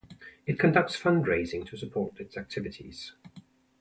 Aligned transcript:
It 0.47 0.57
conducts 0.57 0.99
fundraising 0.99 1.63
to 1.67 1.77
support 1.77 2.19
its 2.19 2.35
activities. 2.35 3.13